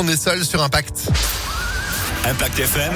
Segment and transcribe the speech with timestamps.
[0.00, 1.08] On est seul sur Impact.
[2.24, 2.92] Impact FM.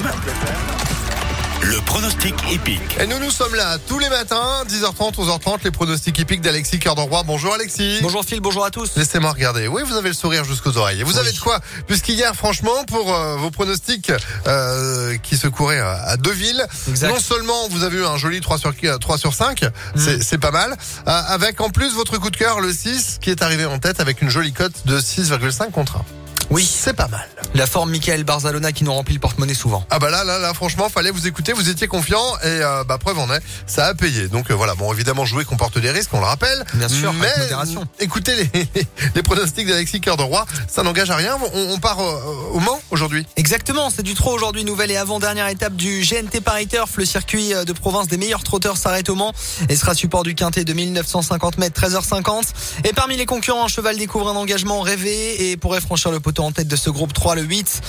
[1.62, 2.96] Le pronostic épique.
[3.00, 6.94] Et nous, nous sommes là tous les matins, 10h30, 11h30, les pronostics épiques d'Alexis Cœur
[6.94, 7.24] de Roi.
[7.24, 7.98] Bonjour Alexis.
[8.02, 8.92] Bonjour Phil, bonjour à tous.
[8.94, 9.66] Laissez-moi regarder.
[9.66, 11.00] Oui, vous avez le sourire jusqu'aux oreilles.
[11.00, 11.18] Et vous Oui.
[11.18, 11.58] avez de quoi
[11.88, 14.12] Puisqu'hier, franchement, pour euh, vos pronostics
[14.46, 17.08] euh, qui se couraient à, à Deauville, Exact.
[17.08, 19.64] non seulement vous avez eu un joli 3 sur, 3 sur 5,
[19.96, 20.76] c'est c'est pas mal,
[21.08, 23.98] euh, avec en plus votre coup de cœur, le 6, qui est arrivé en tête
[23.98, 26.04] avec une jolie cote de 6,5 contre 1.
[26.50, 27.26] Oui, C'est pas mal.
[27.54, 29.84] la forme Michael Barzalona qui nous remplit le porte-monnaie souvent.
[29.90, 32.98] Ah bah là, là, là, franchement, fallait vous écouter, vous étiez confiant et euh, bah
[32.98, 34.28] preuve en est, ça a payé.
[34.28, 36.64] Donc euh, voilà, bon évidemment jouer comporte des risques, on le rappelle.
[36.74, 37.84] Bien sûr, mais avec modération.
[38.00, 38.66] écoutez les,
[39.14, 41.38] les pronostics d'Alexis Cœur de Roi, ça n'engage à rien.
[41.54, 42.20] On, on part euh,
[42.52, 43.26] au Mans aujourd'hui.
[43.36, 46.96] Exactement, c'est du trot aujourd'hui, nouvelle et avant-dernière étape du GNT Paris Turf.
[46.96, 49.32] Le circuit de province des meilleurs trotteurs s'arrête au Mans
[49.68, 52.42] et sera support du quintet de 1950 mètres, 13h50.
[52.84, 56.44] Et parmi les concurrents, un cheval découvre un engagement rêvé et pourrait franchir le poteau
[56.44, 57.82] en tête de ce groupe 3, le 8.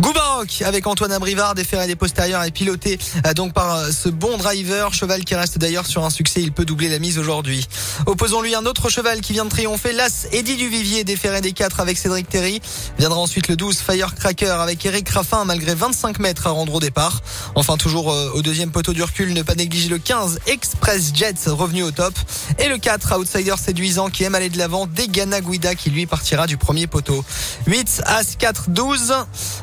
[0.00, 4.38] Goubaroc avec Antoine Abrivard, déféré des postérieurs et piloté euh, donc par euh, ce bon
[4.38, 7.68] driver, cheval qui reste d'ailleurs sur un succès, il peut doubler la mise aujourd'hui.
[8.06, 11.98] Opposons-lui un autre cheval qui vient de triompher, l'As Eddie Duvivier, déféré des 4 avec
[11.98, 12.62] Cédric Terry.
[12.98, 17.20] Viendra ensuite le 12 Firecracker avec Eric Raffin malgré 25 mètres à rendre au départ.
[17.54, 21.50] Enfin toujours euh, au deuxième poteau du recul, ne pas négliger le 15 Express Jets
[21.50, 22.14] revenu au top.
[22.58, 26.46] Et le 4 Outsider séduisant qui aime aller de l'avant, Degana Guida qui lui partira
[26.46, 27.22] du premier poteau.
[27.66, 29.12] 8 As 4 12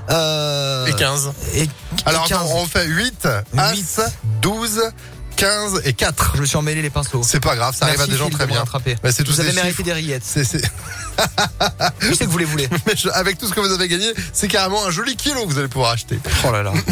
[0.10, 1.32] euh, Et 15.
[1.54, 1.70] et- et
[2.06, 2.38] Alors 15.
[2.38, 4.02] attends, on fait 8, As, 8.
[4.42, 4.82] 12,
[5.36, 6.32] 15 et 4.
[6.36, 7.22] Je me suis emmêlé les pinceaux.
[7.24, 8.64] C'est pas grave, ça arrive à des gens très bien.
[9.04, 9.84] Mais c'est Vous avez mérité chiffres.
[9.84, 10.24] des rillettes.
[10.26, 10.62] C'est- c'est-
[12.00, 12.68] Je sais que vous les voulez.
[12.86, 15.52] Mais je- avec tout ce que vous avez gagné, c'est carrément un joli kilo que
[15.52, 16.20] vous allez pouvoir acheter.
[16.48, 16.74] Oh là là.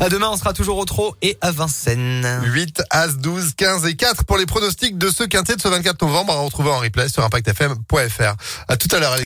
[0.00, 2.40] À demain, on sera toujours au trot et à Vincennes.
[2.44, 6.02] 8, As, 12, 15 et 4 pour les pronostics de ce quintet de ce 24
[6.04, 8.34] novembre à retrouver en replay sur impactfm.fr.
[8.68, 9.12] À tout à l'heure.